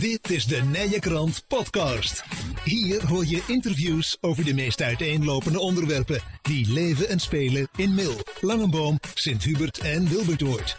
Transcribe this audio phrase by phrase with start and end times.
[0.00, 2.24] Dit is de Nije Krant Podcast.
[2.64, 8.14] Hier hoor je interviews over de meest uiteenlopende onderwerpen die leven en spelen in Mil,
[8.40, 10.76] Langenboom, Sint-Hubert en Wilbertoord.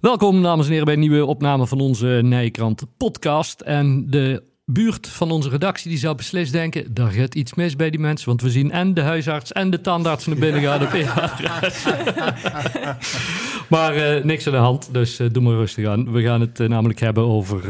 [0.00, 3.60] Welkom, dames en heren, bij een nieuwe opname van onze Nijkrant podcast.
[3.60, 6.94] En de buurt van onze redactie die zou beslist denken...
[6.94, 8.28] daar gaat iets mis bij die mensen.
[8.28, 10.90] Want we zien en de huisarts en de tandarts naar binnen gaan op.
[13.68, 16.12] maar uh, niks aan de hand, dus uh, doe maar rustig aan.
[16.12, 17.62] We gaan het uh, namelijk hebben over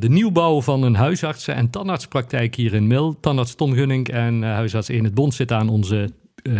[0.00, 3.20] de nieuwbouw van een huisartsen- en tandartspraktijk hier in Mil.
[3.20, 6.10] Tandarts Ton Gunning en huisarts in het Bond zitten aan onze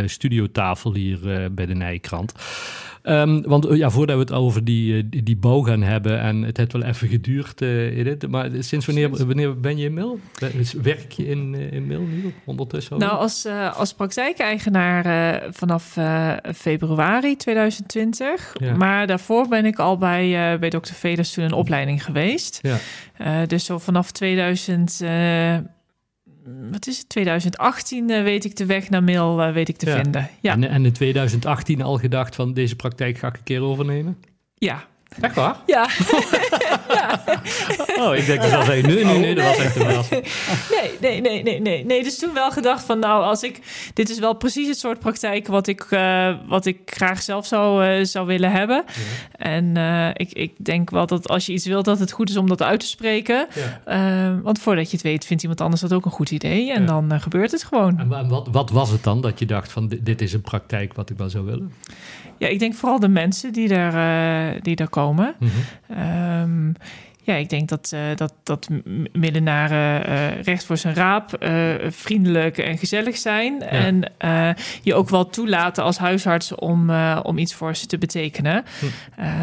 [0.07, 1.19] studiotafel hier
[1.53, 2.33] bij de Nijkrant.
[3.07, 6.57] Um, want ja, voordat we het over die, die, die bouw gaan hebben, en het
[6.57, 10.19] heeft wel even geduurd, uh, Edith, maar sinds wanneer, wanneer ben je in Mil?
[10.83, 12.99] Werk je in, in Mil nu ondertussen?
[12.99, 15.99] Nou, als, uh, als praktijkeigenaar uh, vanaf
[16.55, 18.55] februari 2020.
[18.59, 18.77] Ja.
[18.77, 20.93] Maar daarvoor ben ik al bij, bij Dr.
[20.93, 22.61] Velers toen een opleiding geweest.
[22.63, 23.47] Ja.
[23.47, 25.01] dus zo vanaf 2000
[26.71, 29.87] wat is het, 2018 uh, weet ik de weg naar mail uh, weet ik te
[29.87, 29.95] ja.
[29.95, 30.31] vinden.
[30.41, 30.53] Ja.
[30.53, 34.17] En, en in 2018 al gedacht van deze praktijk ga ik een keer overnemen?
[34.55, 34.87] Ja.
[35.21, 35.57] Echt waar?
[35.67, 35.89] Ja.
[36.89, 37.23] ja.
[37.99, 40.05] Oh, ik denk dat dat zeggen, nee, nee, nee, dat was echt een wel.
[40.11, 41.85] Nee, nee, nee, nee, nee.
[41.85, 43.61] Nee, dus toen wel gedacht van, nou, als ik...
[43.95, 47.87] Dit is wel precies het soort praktijk wat ik, uh, wat ik graag zelf zou,
[47.87, 48.85] uh, zou willen hebben.
[48.87, 49.47] Ja.
[49.47, 52.37] En uh, ik, ik denk wel dat als je iets wilt, dat het goed is
[52.37, 53.47] om dat uit te spreken.
[53.85, 54.41] Ja.
[54.43, 56.73] want voordat je het weet, vindt iemand anders dat ook een goed idee.
[56.73, 57.99] En dan gebeurt het gewoon.
[57.99, 60.95] En wat, wat was het dan dat je dacht van, dit, dit is een praktijk
[60.95, 61.73] wat ik wel zou willen?
[62.39, 65.04] Ja, ik denk vooral de mensen die daar, die daar komen.
[65.13, 66.69] Mm -hmm.
[66.69, 66.75] um,
[67.25, 68.69] ja, ik denk dat, uh, dat, dat
[69.13, 73.55] middenaren uh, recht voor zijn raap, uh, vriendelijk en gezellig zijn.
[73.59, 73.67] Ja.
[73.67, 74.13] En
[74.83, 76.91] je ook wel toelaten als huisarts om,
[77.23, 78.65] om iets voor ze te betekenen.
[78.79, 78.87] Hm.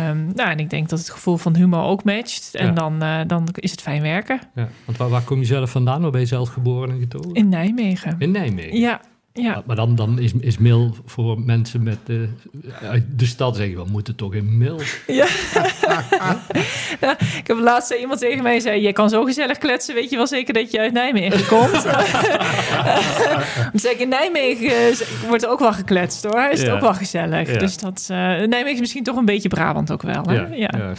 [0.09, 2.55] Um, nou, en ik denk dat het gevoel van humor ook matcht.
[2.55, 2.71] En ja.
[2.71, 4.39] dan, dan is het fijn werken.
[4.55, 4.67] Ja.
[4.85, 6.01] Want waar, waar, kom je zelf vandaan?
[6.01, 7.33] Waar ben je zelf geboren en getogen?
[7.33, 8.15] In Nijmegen.
[8.19, 8.79] In Nijmegen?
[8.79, 9.01] Ja.
[9.33, 9.63] Ja.
[9.65, 12.27] Maar dan, dan is, is Mil voor mensen met de,
[12.81, 14.79] uit de stad zeggen, we moeten toch in Mil.
[15.07, 15.27] Ja.
[17.01, 17.19] ja.
[17.19, 20.27] Ik heb laatst iemand tegen mij zei, je kan zo gezellig kletsen, weet je wel
[20.27, 21.81] zeker dat je uit Nijmegen komt.
[23.81, 24.95] Zeg in Nijmegen
[25.27, 27.51] wordt er ook wel gekletst hoor, is het ook wel gezellig.
[27.51, 27.57] Ja.
[27.57, 30.23] Dus dat, uh, Nijmegen is misschien toch een beetje Brabant ook wel.
[30.23, 30.33] Hè?
[30.33, 30.69] Ja, ja.
[30.77, 30.93] ja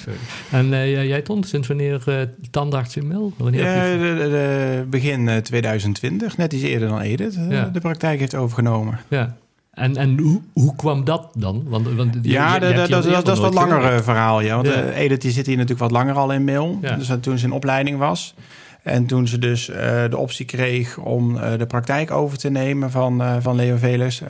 [0.51, 2.15] en uh, jij Ton, sinds wanneer uh,
[2.51, 3.33] tandarts in Mil?
[3.37, 7.39] Wanneer ja, de, de, de begin 2020, net iets eerder dan Edith,
[7.73, 8.99] de praktijk heeft overgenomen.
[9.09, 9.37] Ja.
[9.73, 11.65] En, en hoe, hoe kwam dat dan?
[11.67, 14.41] Want, want ja, je, je dat, dat, dat, dat is wat langer verhaal.
[14.41, 14.55] Ja.
[14.55, 14.85] Want ja.
[14.85, 16.79] Uh, Edith die zit hier natuurlijk wat langer al in mail.
[16.83, 16.97] Ja.
[16.97, 18.35] Dus toen ze in opleiding was.
[18.83, 19.77] En toen ze dus uh,
[20.11, 24.23] de optie kreeg om de praktijk over te nemen van, van Leo Velers.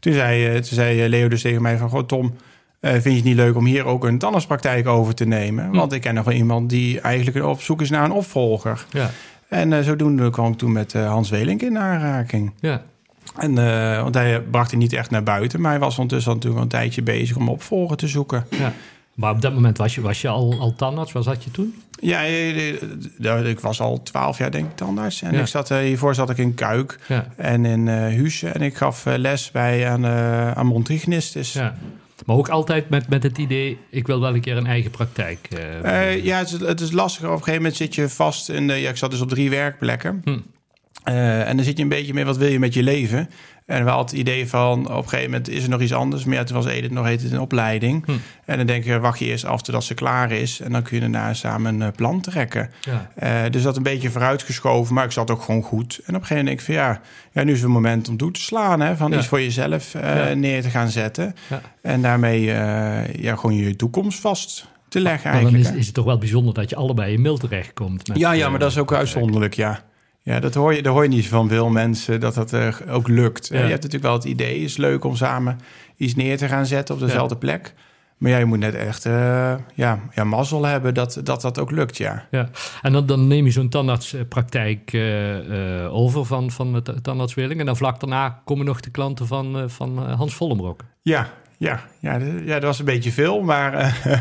[0.00, 1.88] toen, zei, toen zei Leo dus tegen mij van...
[1.88, 2.34] Goh, Tom,
[2.80, 5.64] vind je het niet leuk om hier ook een tandartspraktijk over te nemen?
[5.64, 5.76] Hm.
[5.76, 8.86] Want ik ken nog wel iemand die eigenlijk op zoek is naar een opvolger.
[8.90, 9.10] Ja.
[9.48, 12.52] En zodoende kwam ik toen met Hans Welink in aanraking.
[12.60, 12.82] Ja.
[13.38, 16.62] En, uh, want hij bracht hij niet echt naar buiten, maar hij was ondertussen natuurlijk
[16.62, 18.46] een tijdje bezig om opvolger te zoeken.
[18.50, 18.72] Ja.
[19.14, 21.12] Maar op dat moment was je, was je al, al tandarts?
[21.12, 21.74] Wat zat je toen?
[22.00, 22.20] Ja,
[23.44, 25.22] ik was al twaalf jaar denk ik tandarts.
[25.22, 25.40] En ja.
[25.40, 27.26] ik zat, hiervoor zat ik in Kuik ja.
[27.36, 28.54] en in uh.
[28.54, 30.84] En ik gaf les bij aan, uh, aan.
[31.52, 31.74] Ja.
[32.26, 35.48] Maar ook altijd met, met het idee, ik wil wel een keer een eigen praktijk.
[35.52, 37.24] Uh, uh, ja, het is, het is lastig.
[37.24, 38.74] Op een gegeven moment zit je vast in de...
[38.74, 40.20] Ja, ik zat dus op drie werkplekken.
[40.24, 40.38] Hm.
[41.08, 43.30] Uh, en dan zit je een beetje mee, wat wil je met je leven?
[43.66, 46.24] En we hadden het idee van, op een gegeven moment is er nog iets anders.
[46.24, 48.04] Maar ja, toen was Edith nog heet het een opleiding.
[48.06, 48.12] Hm.
[48.44, 50.60] En dan denk je, wacht je eerst af totdat ze klaar is.
[50.60, 52.70] En dan kun je daarna samen een plan trekken.
[52.80, 53.10] Ja.
[53.44, 56.00] Uh, dus dat een beetje vooruitgeschoven, maar ik zat ook gewoon goed.
[56.04, 57.00] En op een gegeven moment denk ik van, ja,
[57.32, 58.80] ja nu is het moment om toe te slaan.
[58.80, 59.18] Hè, van ja.
[59.18, 61.34] iets voor jezelf uh, neer te gaan zetten.
[61.82, 62.42] En daarmee
[63.20, 65.64] ja, gewoon je toekomst vast te leggen maar, eigenlijk.
[65.64, 68.08] dan is, is, het toch wel bijzonder dat je allebei in mail terechtkomt.
[68.08, 69.84] Met, ja, ja, maar dat is ook uitzonderlijk, ja.
[70.26, 73.08] Ja, dat hoor je, daar hoor je niet van veel mensen dat dat uh, ook
[73.08, 73.48] lukt.
[73.48, 73.54] Ja.
[73.54, 75.58] Je hebt natuurlijk wel het idee, is leuk om samen
[75.96, 77.40] iets neer te gaan zetten op dezelfde ja.
[77.40, 77.74] plek.
[78.16, 81.70] Maar ja, je moet net echt uh, ja, ja, mazzel hebben dat, dat dat ook
[81.70, 82.26] lukt, ja.
[82.30, 82.48] ja.
[82.82, 87.60] En dan, dan neem je zo'n tandartspraktijk uh, over van, van het tandartswilling...
[87.60, 90.80] en dan vlak daarna komen nog de klanten van, van Hans Vollenbrok.
[91.02, 91.28] Ja,
[91.58, 93.94] ja, ja, ja, dat was een beetje veel, maar, uh,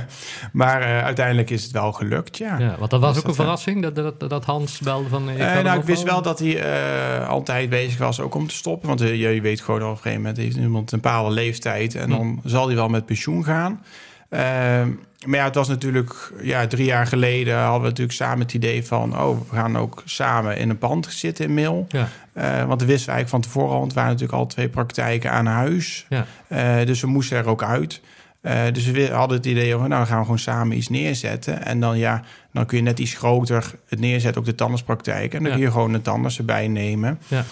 [0.51, 2.59] maar uh, uiteindelijk is het wel gelukt, ja.
[2.59, 5.29] ja want dat was dus ook een verrassing, dat, dat, dat Hans belde van...
[5.29, 8.87] Ik, nou, ik wist wel dat hij altijd bezig was ook om te stoppen.
[8.87, 11.95] Want je weet gewoon op een gegeven moment heeft iemand een bepaalde leeftijd...
[11.95, 12.49] en dan hm.
[12.49, 13.81] zal hij wel met pensioen gaan.
[14.29, 14.89] Ehm,
[15.25, 18.85] maar ja, het was natuurlijk ja, drie jaar geleden hadden we natuurlijk samen het idee
[18.85, 19.19] van...
[19.19, 21.87] oh, we gaan ook samen in een pand zitten in Mil.
[21.89, 22.07] Ja.
[22.37, 23.83] Uh, want we wisten eigenlijk van tevoren al...
[23.83, 26.05] het waren natuurlijk al twee praktijken aan huis.
[26.09, 26.25] Ja.
[26.47, 28.01] Uh, dus we moesten er ook uit.
[28.41, 31.65] Uh, dus we hadden het idee van, nou, dan gaan we gewoon samen iets neerzetten.
[31.65, 32.21] En dan ja,
[32.53, 35.33] Dan kun je net iets groter het neerzetten, ook de tandartspraktijk.
[35.33, 37.19] En dan kun je gewoon de tandarts erbij nemen.
[37.27, 37.43] Ja.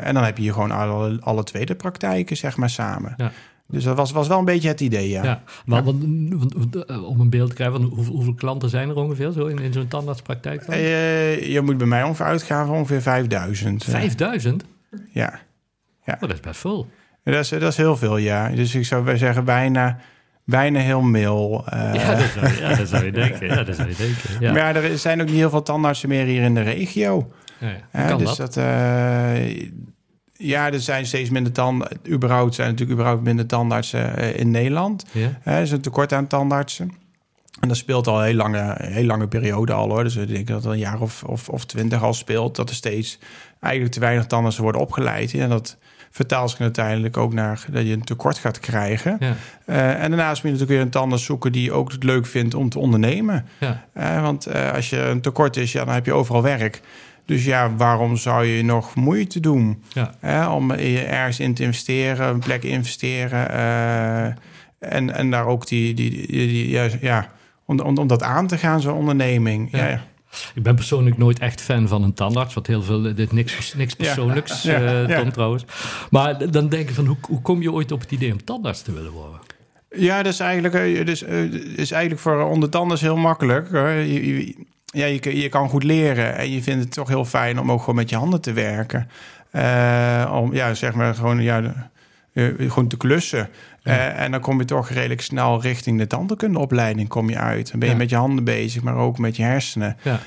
[0.00, 3.14] En dan heb je hier gewoon alle, alle twee de praktijken, zeg maar, samen.
[3.16, 3.32] Ja.
[3.70, 5.22] Dus dat was, was wel een beetje het idee, ja.
[5.22, 6.02] ja maar Want,
[7.04, 9.72] om een beeld te krijgen, van hoeveel, hoeveel klanten zijn er ongeveer zo in, in
[9.72, 10.66] zo'n tandartspraktijk?
[10.66, 10.74] Dan?
[10.74, 13.84] Uh, je moet bij mij ongeveer uitgaan van ongeveer 5000.
[13.84, 14.64] 5000?
[15.12, 15.40] Ja.
[16.04, 16.14] ja.
[16.14, 16.88] Oh, dat is best veel.
[17.24, 18.48] Dat is, dat is heel veel, ja.
[18.48, 19.98] Dus ik zou zeggen bijna
[20.50, 21.64] bijna heel mil.
[21.74, 23.46] Uh, ja, dat zou, ja, dat zou je denken.
[23.46, 24.40] Ja, dat zou je denken.
[24.40, 24.52] Ja.
[24.52, 27.32] Maar er zijn ook niet heel veel tandartsen meer hier in de regio.
[27.58, 28.16] Ja, ja.
[28.16, 29.68] dus dat, dat uh,
[30.40, 31.98] ja, er zijn steeds minder tandartsen.
[32.08, 35.04] Überhaupt zijn natuurlijk überhaupt minder tandartsen uh, in Nederland.
[35.12, 35.38] Ja.
[35.44, 36.92] er is een tekort aan tandartsen.
[37.60, 40.04] En dat speelt al een heel lange, heel lange periode al hoor.
[40.04, 42.56] Dus ik denk dat een jaar of, of, of twintig al speelt.
[42.56, 43.18] Dat er steeds
[43.60, 45.34] eigenlijk te weinig tandartsen worden opgeleid.
[45.34, 45.76] En dat
[46.10, 49.16] vertaalt zich uiteindelijk ook naar dat je een tekort gaat krijgen.
[49.20, 49.34] Ja.
[49.66, 52.54] Uh, en daarnaast moet je natuurlijk weer een tandarts zoeken die ook het leuk vindt
[52.54, 53.46] om te ondernemen.
[53.58, 53.86] Ja.
[53.96, 56.80] Uh, want uh, als je een tekort is, ja, dan heb je overal werk.
[57.30, 60.54] Dus ja, waarom zou je nog moeite doen ja.
[60.54, 63.48] om ergens in te investeren, een plek investeren
[64.78, 67.28] en, en daar ook die, die, die, die ja,
[67.64, 69.68] om, om, om dat aan te gaan, zo'n onderneming.
[69.72, 69.88] Ja.
[69.88, 70.02] ja.
[70.54, 73.94] Ik ben persoonlijk nooit echt fan van een tandarts, wat heel veel, dit niks, niks
[73.94, 75.64] persoonlijks, ja, uh, Tom trouwens.
[76.10, 78.82] Maar dan denk ik van, hoe, hoe kom je ooit op het idee om tandarts
[78.82, 79.40] te willen worden?
[79.90, 83.70] Ja, dat is eigenlijk, uh, dus, uh, is eigenlijk voor onder tandarts heel makkelijk.
[83.70, 84.54] Je, je,
[84.90, 87.80] ja, je, je kan goed leren en je vindt het toch heel fijn om ook
[87.80, 89.08] gewoon met je handen te werken.
[90.32, 91.90] om, ja, zeg maar gewoon, ja,
[92.34, 93.48] gewoon te klussen.
[93.84, 97.70] Uh, en dan kom je toch redelijk snel richting de tandheelkundeopleiding kom je uit.
[97.70, 99.96] Dan ben je met je handen bezig, maar ook met je hersenen.
[100.02, 100.20] Ja.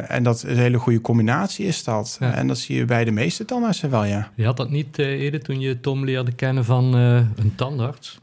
[0.00, 2.18] En dat is een hele goede combinatie is dat.
[2.20, 4.30] En dat zie je bij de meeste tandartsen wel, ja.
[4.34, 8.18] Je had dat niet eerder toen je Tom leerde kennen van een tandarts?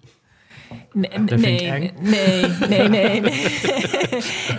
[0.93, 3.21] Nee, nee, nee, nee, nee,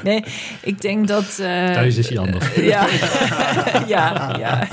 [0.04, 0.24] nee.
[0.62, 1.38] ik denk dat...
[1.40, 2.54] Uh, Thuis is hij anders.
[2.74, 2.86] ja,
[3.86, 4.66] ja, ja.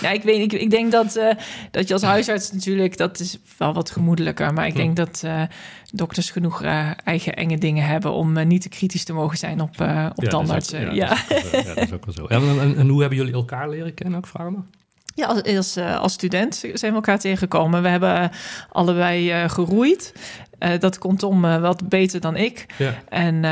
[0.00, 1.30] ja, ik weet ik, ik denk dat, uh,
[1.70, 2.96] dat je als huisarts natuurlijk...
[2.96, 4.52] dat is wel wat gemoedelijker.
[4.52, 5.42] Maar ik denk dat uh,
[5.90, 6.62] dokters genoeg
[7.04, 8.12] eigen enge dingen hebben...
[8.12, 9.70] om niet te kritisch te mogen zijn op,
[10.14, 10.94] op ja, tandartsen.
[10.94, 12.26] ja, Dat is, ook wel zo.
[12.26, 14.66] En, en, en, hoe hebben jullie elkaar leren kennen ook, vragen
[15.14, 17.82] ja, als, als, eh, als, student zijn we elkaar tegengekomen.
[17.82, 18.30] We hebben
[18.70, 20.14] allebei uh, geroeid.
[20.58, 22.66] Uh, dat komt om uh, wat beter dan ik.
[22.78, 22.94] Ja.
[23.08, 23.42] En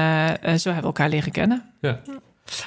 [0.60, 1.62] zo hebben we elkaar leren kennen.
[1.80, 2.00] Ja.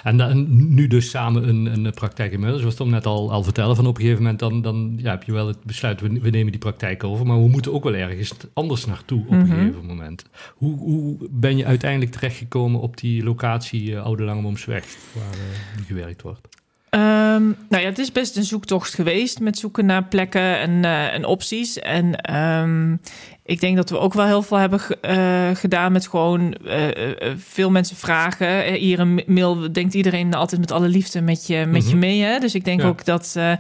[0.04, 2.62] En dan, nu dus samen een, een praktijk inmiddels.
[2.62, 5.24] Zoals Tom net al, al vertellen, van op een gegeven moment dan, dan ja, heb
[5.24, 7.26] je wel het besluit, we, we, nemen die praktijk over.
[7.26, 9.56] Maar we moeten ook wel ergens anders naartoe op een mhm.
[9.56, 10.26] gegeven moment.
[10.56, 16.48] Hoe, hoe ben je uiteindelijk terechtgekomen op die locatie Oude Langemomsweg, waar gewerkt wordt?
[16.96, 21.14] Um, nou ja, het is best een zoektocht geweest met zoeken naar plekken en, uh,
[21.14, 21.80] en opties.
[21.80, 23.00] En um,
[23.46, 26.88] ik denk dat we ook wel heel veel hebben uh, gedaan met gewoon uh,
[27.36, 28.74] veel mensen vragen.
[28.74, 32.00] Hier een mail denkt iedereen altijd met alle liefde met je, met je mhm.
[32.00, 32.22] mee.
[32.22, 32.40] Hè?
[32.40, 33.54] Dus ik denk ook dat, uh,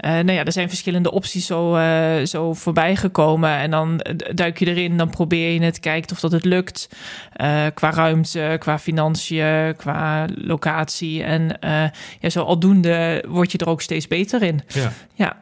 [0.00, 1.78] nou ja, er zijn verschillende opties zo,
[2.24, 3.50] zo voorbij gekomen.
[3.50, 4.00] En dan
[4.34, 6.88] duik je erin, dan probeer je het, kijkt of dat het lukt.
[7.74, 11.22] qua ruimte, qua financiën, qua locatie.
[11.22, 11.58] En
[12.20, 14.60] ja, zo aldoende word je er ook steeds beter in.
[14.68, 14.92] Ja.
[15.14, 15.36] ja.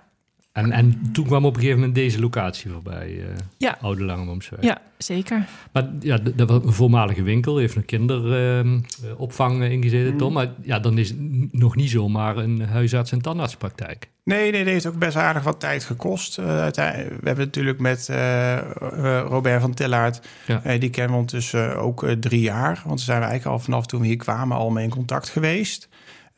[0.58, 3.24] En, en toen kwam op een gegeven moment deze locatie voorbij, uh,
[3.56, 3.78] ja.
[3.80, 4.62] Oude Langebomsweg.
[4.62, 5.46] Ja, zeker.
[5.72, 10.28] Maar ja, dat was een voormalige winkel, heeft een kinderopvang uh, ingezeten, Tom.
[10.28, 10.34] Mm.
[10.34, 11.18] Maar ja, dan is het
[11.52, 14.08] nog niet zomaar een huisarts- en tandartspraktijk.
[14.24, 16.38] Nee, nee, nee, heeft ook best aardig wat tijd gekost.
[16.38, 16.80] Uh, we
[17.22, 18.58] hebben natuurlijk met uh,
[19.28, 20.78] Robert van Tillaert, ja.
[20.78, 22.82] die kennen we ondertussen ook drie jaar.
[22.86, 25.88] Want zijn we eigenlijk al vanaf toen we hier kwamen al mee in contact geweest.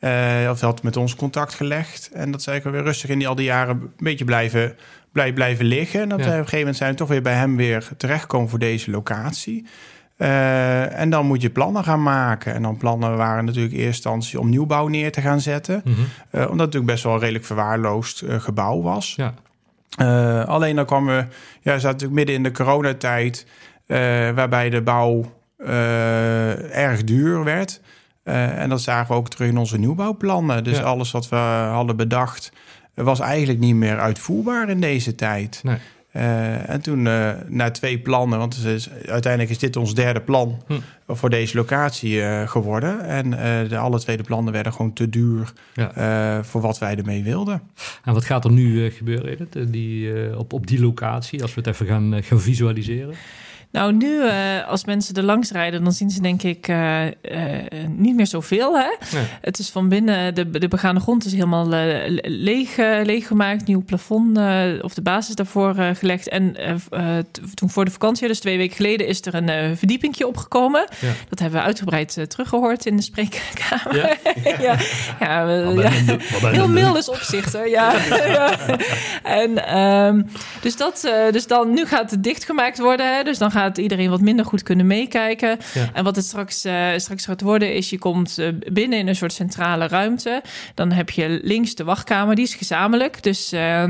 [0.01, 2.09] Uh, of had met ons contact gelegd.
[2.13, 4.75] En dat is eigenlijk weer rustig in die al die jaren een beetje blijven,
[5.11, 6.01] blijven, blijven liggen.
[6.01, 6.25] En dat ja.
[6.25, 9.65] op een gegeven moment zijn we toch weer bij hem weer terechtgekomen voor deze locatie.
[10.17, 12.53] Uh, en dan moet je plannen gaan maken.
[12.53, 15.81] En dan plannen waren natuurlijk in eerste instantie om nieuwbouw neer te gaan zetten.
[15.83, 16.03] Mm -hmm.
[16.03, 19.17] uh, omdat het natuurlijk best wel een redelijk verwaarloosd gebouw was.
[19.17, 19.33] Ja.
[20.41, 21.25] alleen dan kwamen we,
[21.61, 23.45] ja, zaten natuurlijk midden in de coronatijd,
[24.35, 25.25] waarbij de bouw
[26.71, 27.81] erg duur werd.
[28.23, 30.63] Uh, en dat zagen we ook terug in onze nieuwbouwplannen.
[30.63, 32.51] Dus alles wat we hadden bedacht
[32.93, 35.59] was eigenlijk niet meer uitvoerbaar in deze tijd.
[35.63, 35.77] Nee.
[36.15, 40.61] Uh, en toen uh, na twee plannen, want is, uiteindelijk is dit ons derde plan
[40.67, 40.73] hm.
[41.07, 43.05] voor deze locatie geworden.
[43.05, 43.29] En
[43.69, 46.43] de alle tweede plannen werden gewoon te duur ja.
[46.43, 47.61] voor wat wij ermee wilden.
[48.03, 51.69] En wat gaat er nu gebeuren, Edith, die, op, op die locatie, als we het
[51.69, 53.15] even gaan, gaan visualiseren?
[53.71, 57.11] Nou, nu uh, als mensen er langs rijden, dan zien ze denk ik uh, uh,
[57.87, 58.77] niet meer zoveel.
[58.77, 58.89] Hè?
[59.13, 59.25] Nee.
[59.41, 61.67] Het is van binnen, de, de begane grond is helemaal
[62.21, 63.67] leeg, leeggemaakt.
[63.67, 64.37] Nieuw plafond
[64.81, 66.27] of de basis daarvoor gelegd.
[66.27, 66.55] En
[67.53, 70.87] toen voor de vakantie, dus twee weken geleden, is er een verdiepingje opgekomen.
[70.99, 71.11] Ja.
[71.29, 73.95] Dat hebben we uitgebreid teruggehoord in de spreekkamer.
[73.95, 74.15] Ja,
[74.59, 74.77] ja.
[75.19, 75.89] ja, ja.
[76.41, 77.69] heel mildes opzichten.
[77.69, 77.93] Ja.
[79.23, 80.27] en um,
[80.61, 83.15] dus dat, dus dan nu gaat het dichtgemaakt worden.
[83.15, 83.23] Hè?
[83.23, 85.57] Dus dan gaat gaat iedereen wat minder goed kunnen meekijken.
[85.93, 89.15] En wat het straks, uh, straks gaat worden, is je komt uh, binnen in een
[89.15, 90.41] soort centrale ruimte.
[90.75, 93.23] Dan heb je links de wachtkamer, die is gezamenlijk.
[93.23, 93.83] Dus uh,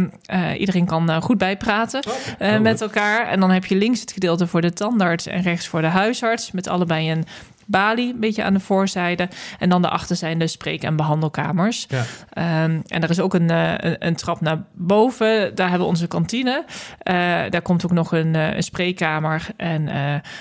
[0.57, 2.03] iedereen kan goed bijpraten
[2.39, 3.27] oh, met elkaar.
[3.27, 6.51] En dan heb je links het gedeelte voor de tandarts en rechts voor de huisarts.
[6.51, 7.25] Met allebei een
[7.71, 9.27] balie, een beetje aan de voorzijde.
[9.59, 11.87] En dan daarachter zijn de spreek- en behandelkamers.
[11.89, 12.63] Ja.
[12.63, 15.55] Um, en er is ook een, uh, een, een, trap naar boven.
[15.55, 16.65] Daar hebben we onze kantine.
[16.67, 17.13] Uh,
[17.49, 19.47] daar komt ook nog een, een spreekkamer.
[19.57, 19.89] En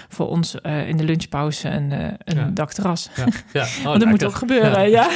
[0.09, 0.55] voor ons
[0.87, 2.51] in de lunchpauze een, een ja.
[2.55, 3.11] dakterras.
[3.17, 3.27] Ja.
[3.53, 3.67] ja.
[3.81, 5.09] Oh, want dat moet ook gebeuren, ja.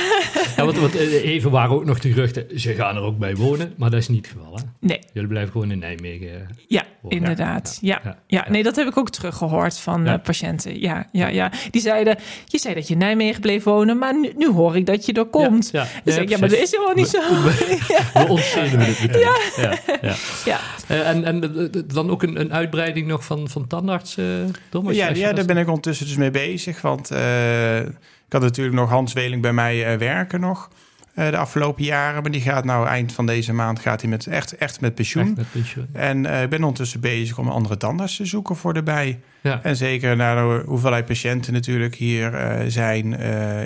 [0.56, 0.64] ja.
[0.64, 2.60] want, want, even waren ook nog de geruchten.
[2.60, 4.62] Ze gaan er ook bij wonen, maar dat is niet het geval, hè?
[4.80, 4.98] Nee.
[5.12, 7.78] Jullie blijven gewoon in Nijmegen Ja, inderdaad.
[7.80, 8.18] Ja.
[8.26, 8.46] Ja.
[8.48, 10.80] nee, dat heb ik ook teruggehoord van patiënten.
[10.80, 11.50] Ja, ja, ja.
[11.70, 12.03] Die zeiden
[12.44, 15.12] je zei dat je in Nijmegen bleef wonen, maar nu, nu hoor ik dat je
[15.12, 15.68] er komt.
[15.72, 15.88] Ja, ja.
[16.04, 17.20] Dus ik, ja, maar dat is helemaal niet zo.
[17.20, 19.20] We ontzeden het meteen.
[19.20, 19.78] Ja.
[20.02, 20.60] Ja, ja.
[20.90, 24.26] Uh, en, en dan ook een, een uitbreiding nog van, van tandarts, uh,
[24.70, 24.94] Thomas?
[24.94, 26.80] Ja, ja daar ben ik ondertussen dus mee bezig.
[26.80, 30.70] Want uh, ik had natuurlijk nog Hans Weling bij mij werken nog.
[31.14, 32.22] Uh, de afgelopen jaren.
[32.22, 35.26] Maar die gaat nou eind van deze maand gaat hij met, echt, echt met pensioen.
[35.26, 35.88] Echt met pensioen.
[35.92, 39.20] En uh, ik ben ondertussen bezig om andere tandarts te zoeken voor erbij.
[39.40, 39.60] Ja.
[39.62, 43.12] En zeker naar de hoeveelheid patiënten natuurlijk hier uh, zijn,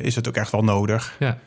[0.02, 1.17] is het ook echt wel nodig.
[1.19, 1.38] Ja.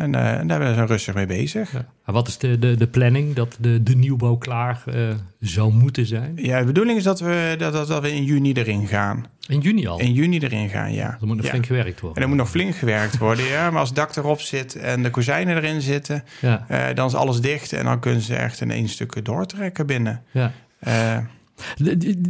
[0.00, 1.72] En, uh, en daar zijn we rustig mee bezig.
[1.72, 2.12] Ja.
[2.12, 5.08] wat is de, de, de planning dat de, de nieuwbouw klaar uh,
[5.40, 6.32] zou moeten zijn?
[6.36, 9.26] Ja, de bedoeling is dat we, dat, dat we in juni erin gaan.
[9.46, 10.00] In juni al?
[10.00, 11.16] In juni erin gaan, ja.
[11.18, 12.16] Dan moet nog flink gewerkt worden.
[12.16, 13.70] En er moet nog flink gewerkt worden, ja.
[13.70, 16.24] Maar als het dak erop zit en de kozijnen erin zitten...
[16.40, 16.66] Ja.
[16.70, 20.22] Uh, dan is alles dicht en dan kunnen ze echt in één stuk doortrekken binnen.
[20.30, 20.52] Ja.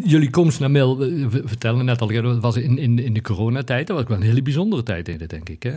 [0.03, 3.87] Jullie komst naar Mil, we vertellen net al, dat was in, in, in de coronatijd.
[3.87, 5.73] Dat was wel een hele bijzondere tijd in, denk ik, hè?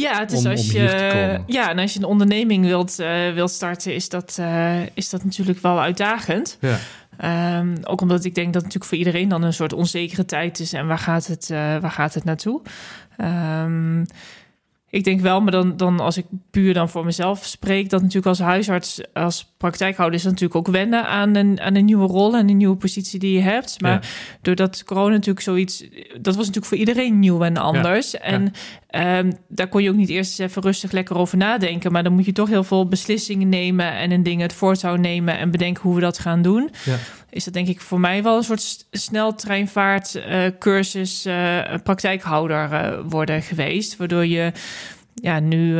[0.00, 3.94] Ja, het is als je, ja, en als je een onderneming wilt, uh, wilt starten,
[3.94, 6.58] is dat, uh, is dat natuurlijk wel uitdagend.
[6.60, 6.78] Ja.
[7.58, 10.60] Um, ook omdat ik denk dat het natuurlijk voor iedereen dan een soort onzekere tijd
[10.60, 10.72] is.
[10.72, 12.62] En waar gaat het, uh, waar gaat het naartoe?
[13.64, 14.06] Um,
[14.90, 18.26] ik denk wel, maar dan, dan als ik puur dan voor mezelf spreek, dat natuurlijk
[18.26, 22.48] als huisarts, als praktijkhouder is natuurlijk ook wennen aan een, aan een nieuwe rol en
[22.48, 23.80] een nieuwe positie die je hebt.
[23.80, 24.08] Maar
[24.42, 25.84] doordat corona natuurlijk zoiets,
[26.20, 28.18] dat was natuurlijk voor iedereen nieuw en anders.
[28.18, 28.52] En
[28.96, 31.92] Um, daar kon je ook niet eerst eens even rustig lekker over nadenken.
[31.92, 35.38] Maar dan moet je toch heel veel beslissingen nemen en in dingen het voortouw nemen
[35.38, 36.70] en bedenken hoe we dat gaan doen.
[36.84, 36.96] Ja.
[37.30, 42.98] Is dat denk ik voor mij wel een soort sneltreinvaart uh, cursus uh, praktijkhouder uh,
[43.08, 43.96] worden geweest.
[43.96, 44.52] Waardoor je
[45.14, 45.76] ja, nu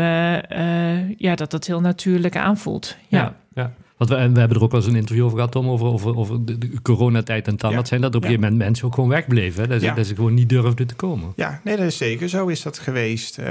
[1.17, 2.97] ja, dat dat heel natuurlijk aanvoelt.
[3.09, 3.37] ja.
[3.59, 3.73] Ja.
[3.99, 6.17] Want we, we hebben er ook wel eens een interview over gehad, Tom, over, over,
[6.17, 7.75] over de, coronatijd en dan.
[7.75, 9.69] Dat zijn dat op een gegeven moment mensen ook gewoon wegbleven.
[9.69, 11.33] Dat, ze, dat ze gewoon niet durfden te komen.
[11.37, 12.29] Ja, nee, dat is zeker.
[12.29, 13.39] Zo is dat geweest.
[13.39, 13.45] Uh,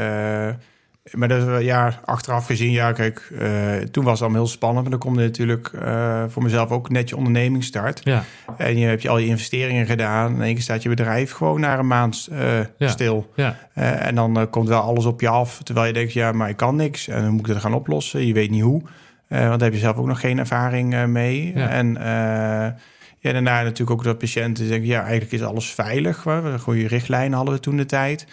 [1.11, 4.81] maar dat is ja, achteraf gezien, ja, kijk, uh, toen was het allemaal heel spannend.
[4.81, 8.01] Maar dan komt er natuurlijk uh, voor mezelf ook net je onderneming start.
[8.03, 8.23] Ja.
[8.57, 10.35] En je hebt je al je investeringen gedaan.
[10.35, 12.29] En één keer staat je bedrijf gewoon na een maand
[12.77, 12.87] ja.
[12.87, 13.31] stil.
[13.35, 13.57] Ja.
[13.73, 15.63] en dan komt wel alles op je af.
[15.63, 17.07] Terwijl je denkt, ja, maar ik kan niks.
[17.07, 18.25] En dan moet ik het gaan oplossen.
[18.25, 18.81] Je weet niet hoe.
[19.29, 21.53] Uh, want daar heb je zelf ook nog geen ervaring uh, mee.
[21.53, 22.01] En uh,
[23.19, 24.87] ja, daarna natuurlijk ook dat patiënten denken...
[24.87, 26.23] ja, eigenlijk is alles veilig.
[26.23, 28.27] We goede richtlijnen hadden we toen de tijd.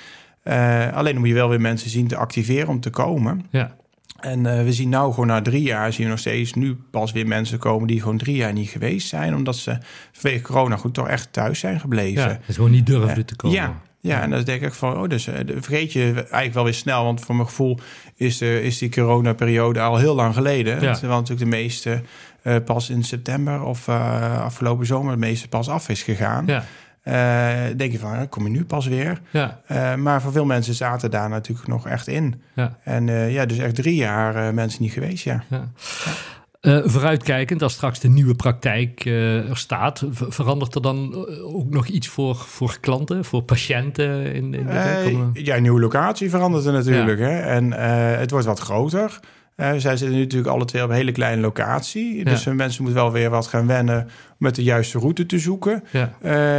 [0.93, 3.47] alleen dan moet je wel weer mensen zien te activeren om te komen.
[3.51, 3.77] Ja.
[4.21, 5.93] En we zien nou gewoon na drie jaar...
[5.93, 7.87] zien we nog steeds nu pas weer mensen komen...
[7.87, 9.35] die gewoon drie jaar niet geweest zijn...
[9.35, 9.79] omdat ze
[10.13, 12.29] vanwege corona goed toch echt thuis zijn gebleven.
[12.29, 13.57] Ja, dus gewoon niet durfden te komen.
[13.57, 17.05] Ja, ja, en dan denk ik van, oh, dus vergeet je eigenlijk wel weer snel.
[17.05, 17.79] Want voor mijn gevoel
[18.15, 20.81] is, de, is die coronaperiode al heel lang geleden.
[20.81, 20.93] Ja.
[20.93, 22.03] Terwijl natuurlijk de meeste
[22.43, 26.47] uh, pas in september of uh, afgelopen zomer de meeste pas af is gegaan.
[26.47, 26.65] Ja.
[27.05, 29.21] Uh, denk je van, kom je nu pas weer?
[29.31, 29.61] Ja.
[29.97, 32.43] maar voor veel mensen zaten daar natuurlijk nog echt in.
[32.55, 32.77] Ja.
[32.83, 35.45] En ja, dus echt drie jaar mensen niet geweest, ja.
[35.51, 35.69] ja.
[36.65, 41.87] Uh, vooruitkijkend, als straks de nieuwe praktijk uh, er staat, verandert er dan ook nog
[41.87, 44.35] iets voor, voor klanten, voor patiënten?
[44.35, 47.19] In, in de uh, ja, nieuwe locatie verandert er natuurlijk.
[47.19, 47.39] Hè?
[47.39, 47.73] En
[48.19, 49.21] het wordt wat groter.
[49.57, 52.25] zij zitten nu natuurlijk alle twee op een hele kleine locatie.
[52.25, 55.85] Dus mensen moeten wel weer wat gaan wennen om met de juiste route te zoeken
[55.91, 56.13] ja.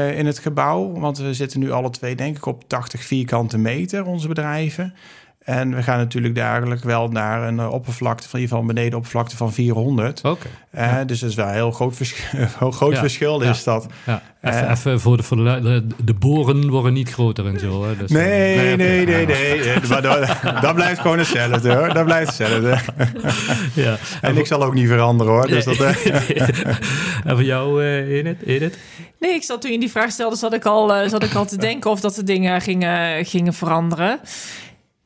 [0.09, 0.91] in het gebouw.
[0.91, 4.93] Want we zitten nu alle twee, denk ik, op 80 vierkante meter, onze bedrijven.
[5.45, 9.37] En we gaan natuurlijk dagelijks wel naar een oppervlakte van in ieder geval beneden oppervlakte
[9.37, 10.21] van 400.
[10.23, 10.47] Oké.
[10.77, 12.99] Uh, Dus dat is wel een heel groot, verschil, groot Ja.
[12.99, 13.87] verschil is dat.
[14.05, 14.21] Ja.
[14.41, 14.71] Even, Eh.
[14.71, 17.85] even voor, de, voor de, de, boren worden niet groter en zo.
[17.85, 17.97] Hè?
[17.97, 18.75] Dus, eh, Nee, oké.
[18.83, 19.59] nee, nee, nee.
[19.73, 20.27] Eh, Maar dat,
[20.61, 21.93] dat blijft gewoon hetzelfde hoor.
[21.93, 22.77] Dat blijft hetzelfde.
[23.83, 23.97] Ja.
[24.21, 25.47] En ik zal ook niet veranderen hoor.
[25.47, 26.05] Dus dat, eh,
[27.25, 28.41] en voor jou, eh Edith?
[28.45, 28.77] Edith?
[29.19, 31.45] Nee, ik zat toen je die vraag stelde, zat ik al, eh, zat ik al
[31.45, 34.19] te denken of dat de dingen gingen, gingen veranderen.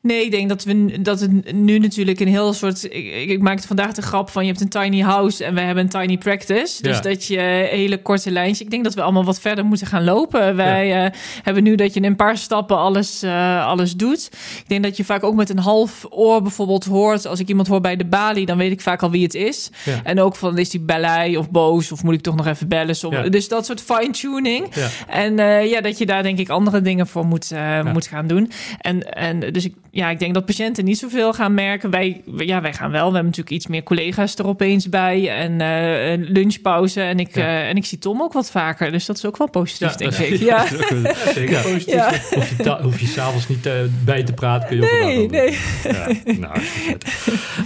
[0.02, 2.84] Nee, ik denk dat we dat het nu natuurlijk een heel soort.
[2.84, 5.84] Ik, ik maakte vandaag de grap van je hebt een tiny house en we hebben
[5.84, 6.82] een tiny practice.
[6.82, 7.02] Dus Ja.
[7.02, 7.38] dat je
[7.70, 8.60] hele korte lijntjes.
[8.60, 10.56] Ik denk dat we allemaal wat verder moeten gaan lopen.
[10.56, 11.10] Wij eh,
[11.42, 14.28] hebben nu dat je in een paar stappen alles, eh, alles doet.
[14.58, 17.26] Ik denk dat je vaak ook met een half oor bijvoorbeeld hoort.
[17.26, 19.70] Als ik iemand hoor bij de balie, dan weet ik vaak al wie het is.
[19.84, 20.00] Ja.
[20.04, 23.30] En ook van is die blij of boos of moet ik toch nog even bellen?
[23.30, 24.74] Dus dat soort fine tuning.
[24.74, 24.88] Ja.
[25.08, 27.52] En eh, ja, dat je daar denk ik andere dingen voor moet,
[27.92, 28.50] moet gaan doen.
[28.78, 31.90] En, en dus ik, ja, ik denk dat patiënten niet zoveel gaan merken.
[31.90, 32.98] Wij, ja, wij gaan wel.
[33.08, 35.28] We hebben natuurlijk iets meer collega's er opeens bij.
[35.28, 37.00] En eh, een lunchpauze.
[37.00, 37.42] En ik, Ja.
[37.46, 38.92] eh, en ik zie Tom ook wat vaker.
[38.92, 40.34] Dus dat is ook wel positief, denk dat- ik.
[40.40, 40.66] Ja.
[41.34, 41.58] Zeker.
[41.86, 42.10] Ja.
[42.34, 43.72] Hoef je, ta- hoef je s'avonds niet eh,
[44.04, 44.68] bij te praten.
[44.68, 45.58] Kun je ook Nee, wel nee.
[45.82, 46.60] Ja, nou.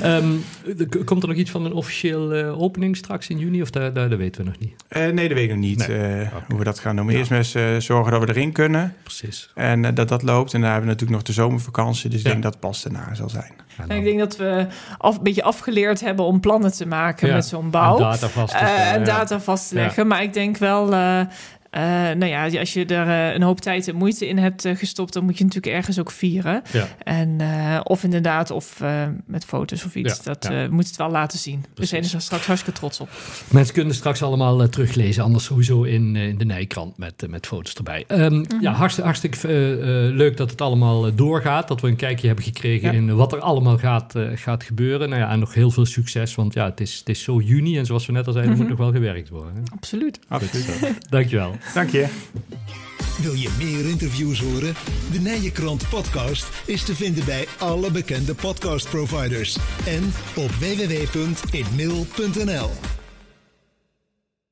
[0.01, 3.63] Ehm, komt er nog iets van een officieel opening straks in juni?
[3.63, 4.75] Of daar, daar, dat weten we nog niet?
[4.89, 5.99] eh, nee, dat weet ik nog niet Nee.
[5.99, 7.09] eh, hoe we dat gaan doen.
[7.09, 8.95] Eerst maar eens eh, zorgen dat we erin kunnen.
[9.03, 9.51] Precies.
[9.55, 10.55] En dat dat loopt.
[10.55, 12.11] En daar hebben we natuurlijk nog de zomervakantie.
[12.15, 12.33] Dus ik Ja.
[12.33, 13.45] denk dat het pas daarna zal zijn.
[13.77, 14.67] En En dan- ik denk dat we
[14.99, 17.35] af, een beetje afgeleerd hebben om plannen te maken Ja.
[17.35, 17.97] met zo'n bouw.
[17.97, 20.07] En data vast te Eh, data vast te leggen.
[20.07, 21.21] Maar ik denk wel, eh,
[21.75, 21.83] eh,
[22.17, 25.13] nou ja, als je er eh, een hoop tijd en moeite in hebt eh, gestopt,
[25.13, 26.63] dan moet je natuurlijk ergens ook vieren.
[26.73, 26.89] Ja.
[27.03, 30.17] En uh, of inderdaad, of uh, met foto's of iets.
[30.17, 30.65] Ja, dat ja.
[30.65, 31.65] uh, moet het wel laten zien.
[31.75, 33.09] We zijn er straks hartstikke trots op.
[33.49, 37.31] Mensen kunnen straks allemaal uh, teruglezen, anders sowieso in, uh, in de Nijkrant met, uh,
[37.31, 38.05] met foto's erbij.
[38.09, 38.61] Um, mm -hmm.
[38.61, 39.49] Ja, hartstikke, hartstikke
[40.15, 41.69] leuk dat het allemaal doorgaat.
[41.69, 42.95] Dat we een kijkje hebben gekregen ja.
[42.95, 45.09] in wat er allemaal gaat, gaat gebeuren.
[45.09, 47.79] Nou ja, en nog heel veel succes, want ja, het is, het is zo juni.
[47.79, 48.69] En zoals we net al zeiden, mm -hmm.
[48.69, 49.55] moet nog wel gewerkt worden.
[49.55, 49.61] Hè?
[49.73, 50.19] Absoluut.
[50.29, 51.11] Absoluut.
[51.11, 51.57] Dankjewel.
[51.73, 52.07] Dank je.
[53.23, 54.75] Wil je meer interviews horen?
[55.13, 59.57] De Nijenkrant podcast is te vinden bij alle bekende podcastproviders
[59.87, 62.71] en op www.inmail.nl.